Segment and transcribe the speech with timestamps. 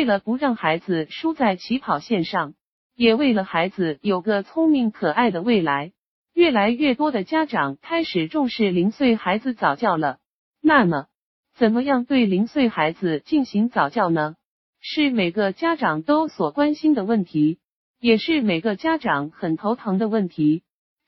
[0.00, 2.54] 为了不让孩子输在起跑线上，
[2.96, 5.92] 也为了孩子有个聪明可爱的未来，
[6.32, 10.16] 越来越多的家长开始重视零岁孩子早教了。
[10.62, 11.08] 那么，
[11.54, 14.36] 怎么样对零岁孩子进行早教呢？
[14.80, 17.58] 是每个家长都所关心的问题，
[17.98, 20.62] 也是每个家长很头疼的问题。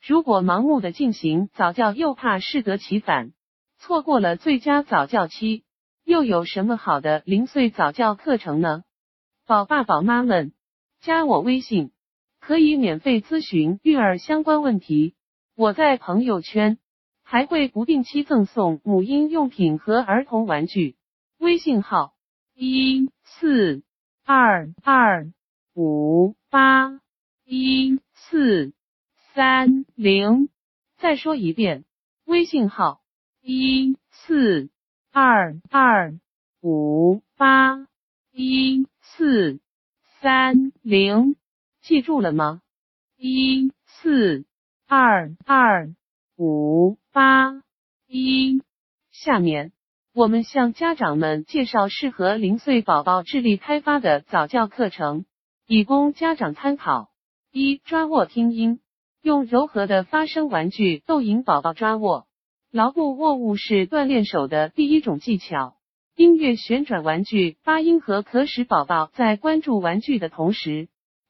[0.05, 3.31] 如果盲目的进行早教，又怕适得其反，
[3.79, 5.62] 错过了最佳早教期，
[6.03, 8.83] 又有什么好的零岁早教课程呢？
[9.45, 10.53] 宝爸宝妈们，
[11.01, 11.91] 加我微信，
[12.39, 15.15] 可以免费咨询育儿相关问题。
[15.55, 16.77] 我在朋友圈
[17.23, 20.95] 还会不定期赠送母婴用品和儿童玩具。
[21.39, 22.13] 微信号
[22.53, 23.09] 一。
[23.39, 23.81] 四
[24.25, 25.31] 二二
[25.73, 27.01] 五八
[27.43, 28.73] 一四
[29.33, 30.49] 三零，
[30.97, 31.83] 再说一遍，
[32.23, 33.01] 微信号
[33.41, 34.69] 一四
[35.15, 36.15] 二二
[36.59, 37.87] 五八
[38.31, 39.59] 一四
[40.19, 41.35] 三零，
[41.83, 42.61] 记住了吗？
[43.15, 44.43] 一四
[44.87, 45.93] 二二
[46.35, 47.61] 五八
[48.07, 48.63] 一，
[49.11, 49.71] 下面。
[50.15, 55.25] 我们向家长们介绍适合零岁宝宝智力开发的早教课程，
[55.67, 57.11] 以供家长参考。
[57.51, 58.79] 一、抓握听音，
[59.21, 62.25] 用柔和的发声玩具逗引宝宝抓握。
[62.73, 65.75] 牢固握物是锻炼手的第一种技巧。
[66.15, 70.87] 音乐旋转玩具发音和可使宝宝在关注玩具的同时，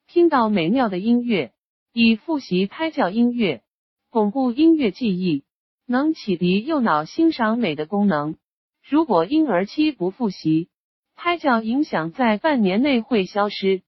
[0.08, 1.52] 听到美妙的音乐，
[1.92, 3.62] 以复习胎教音乐，
[4.10, 5.44] 巩固音乐记忆，
[5.86, 8.38] 能启迪右脑欣赏美的功能。
[8.82, 10.70] 如果婴儿期不复习，
[11.14, 13.82] 胎教影响在半年内会消失。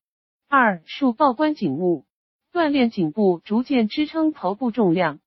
[0.50, 2.04] 二、竖抱关颈物，
[2.52, 5.20] 锻炼颈部，逐渐支撑头部重量。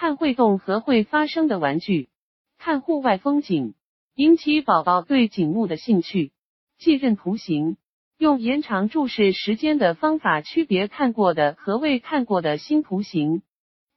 [0.00, 2.08] 看会动和会发声的玩具，
[2.56, 3.74] 看户外风景，
[4.14, 6.32] 引起宝宝对景物的兴趣。
[6.78, 7.76] 记认图形，
[8.16, 13.42] 用延长注视时间的方法区别看过的和未看过的新图形。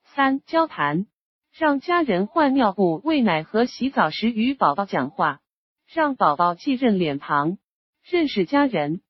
[0.04, 1.06] 三、交谈。
[1.54, 5.40] 让家人换尿布、喂奶和洗澡时与宝宝讲话，
[5.88, 7.58] 让宝宝记认脸庞、
[8.04, 9.02] 认识家人、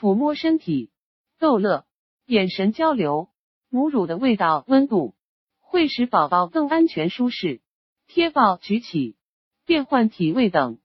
[0.00, 0.90] 抚摸身体、
[1.38, 1.84] 逗乐、
[2.24, 3.28] 眼神交流、
[3.68, 5.14] 母乳的味道、温度，
[5.72, 7.62] 会使宝宝更安全舒适。
[8.06, 9.16] 贴抱、举起、
[9.64, 10.78] 变换体位等，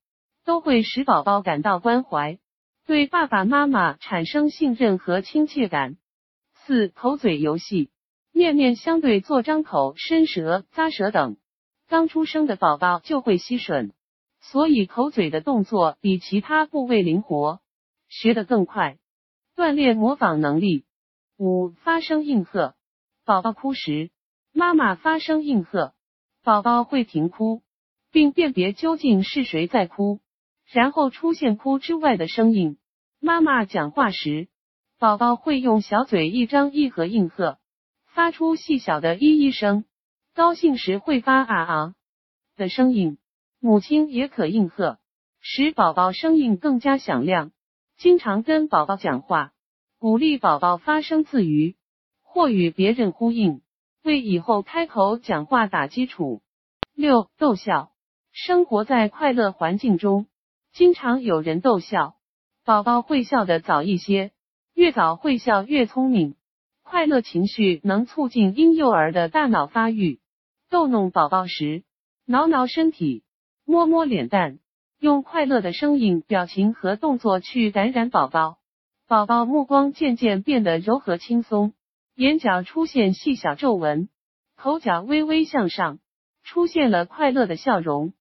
[0.45, 2.39] 都会使宝宝感到关怀，
[2.85, 5.97] 对爸爸妈妈产生信任和亲切感。
[6.53, 7.89] 四、口嘴游戏。
[8.31, 11.35] 面面相对做张口、伸舌、咂舌等，
[11.89, 13.91] 刚出生的宝宝就会吸吮，
[14.39, 17.59] 所以口嘴的动作比其他部位灵活，
[18.07, 18.99] 学得更快，
[19.53, 20.85] 锻炼模仿能力。
[21.35, 22.75] 五、发声应和，
[23.25, 24.11] 宝宝哭时，
[24.57, 25.93] 妈妈发声应和，
[26.43, 27.61] 宝宝会停哭，
[28.11, 30.19] 并辨别究竟是谁在哭，
[30.65, 32.79] 然后出现哭之外的声音。
[33.19, 34.47] 妈妈讲话时，
[34.97, 37.59] 宝宝会用小嘴一张一合应和。
[38.07, 39.85] 发出细小的咿咿声，
[40.33, 41.95] 高兴时会发啊啊
[42.55, 43.19] 的声音。
[43.59, 44.97] 母亲也可应和，
[45.39, 47.51] 使宝宝声音更加响亮。
[47.95, 49.51] 经常跟宝宝讲话，
[49.99, 51.75] 鼓励宝宝发声自语
[52.23, 53.61] 或与别人呼应，
[54.07, 56.41] 为以后开口讲话打基础。
[56.95, 57.91] 六逗笑，
[58.31, 60.27] 生活在快乐环境中，
[60.71, 62.15] 经常有人逗笑，
[62.63, 64.31] 宝宝会笑的早一些。
[64.73, 66.35] 越早会笑越聪明。
[66.83, 70.21] 快乐情绪能促进婴幼儿的大脑发育。
[70.69, 71.83] 逗弄宝宝时，
[72.25, 73.25] 挠挠身体，
[73.65, 74.59] 摸摸脸蛋，
[75.01, 78.57] 用快乐的声音、表情和动作去感染宝宝。
[79.05, 81.73] 宝宝目光渐渐变得柔和轻松，
[82.17, 84.09] 眼角出现细小皱纹，
[84.55, 85.99] 口角微微向上，
[86.43, 88.13] 出现了快乐的笑容。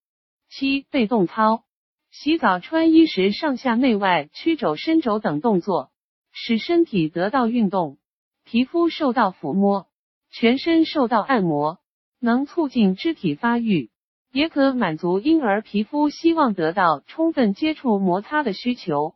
[0.49, 1.63] 七、被动操，
[2.11, 5.89] 洗澡、穿衣时上下内外曲肘、伸肘等动作，
[6.31, 7.97] 使身体得到运动。
[8.43, 9.87] 皮肤受到抚摸，
[10.29, 11.79] 全身受到按摩，
[12.19, 13.89] 能促进肢体发育，
[14.31, 19.15] 也可满足婴儿皮肤希望得到充分接触摩擦的需求。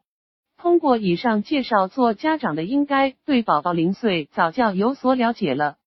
[0.61, 5.77] 通过以上介绍，做家长的应该对宝宝零岁早教有所了解了。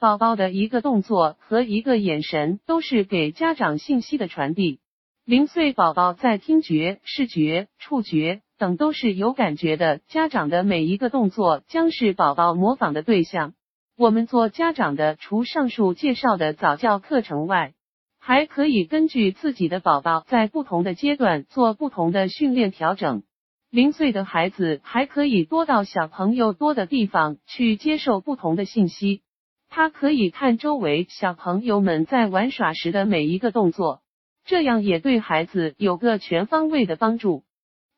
[0.00, 4.80] 宝宝的一个动作和一个眼神都是给家长信息的传递。
[5.26, 8.40] 零岁宝宝在听觉、视觉、触觉。
[8.56, 13.52] 等都是有感觉的，家长的每一个动作将是宝宝模仿的对象。
[13.98, 17.74] 我们做家长的，除上述介绍的早教课程外，
[18.18, 23.24] 还可以根据自己的宝宝在不同的阶段做不同的训练调整。
[23.72, 29.22] 零岁的孩子还可以多到小朋友多的地方去接受不同的信息，
[29.70, 34.02] 他可以看周围小朋友们在玩耍时的每一个动作，
[34.44, 37.44] 这样也对孩子有个全方位的帮助。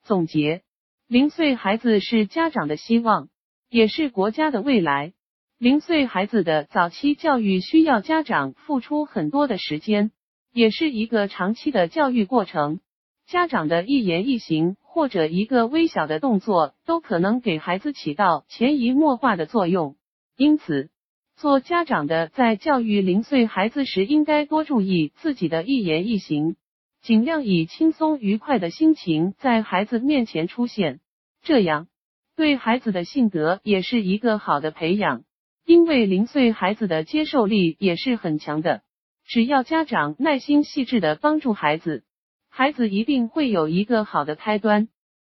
[0.04, 0.62] 总结：
[1.08, 3.28] 零岁孩子是家长的希望，
[3.68, 5.12] 也是国家的未来。
[5.58, 10.12] 零岁孩子的早期教育需要家长付出很多的时间，
[10.52, 12.78] 也是一个长期的教育过程。
[13.26, 19.96] 家长的一言一行或者一个微小的动作，都可能给孩子起到潜移默化的作用。
[20.36, 20.90] 因此，
[21.36, 26.56] 做家长的在教育零岁孩子时，应该多注意自己的一言一行，
[27.00, 31.00] 尽量以轻松愉快的心情在孩子面前出现，
[31.42, 31.88] 这样
[32.36, 35.24] 对孩子的性格也是一个好的培养。
[35.64, 38.82] 因为零岁孩子的接受力也是很强的，
[39.24, 42.04] 只要家长耐心细致的帮助孩子。
[42.56, 44.86] 孩子一定会有一个好的开端。